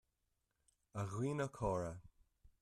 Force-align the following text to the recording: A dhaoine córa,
A 0.99 1.01
dhaoine 1.09 1.47
córa, 1.57 1.93